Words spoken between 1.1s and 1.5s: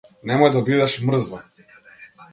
мрза.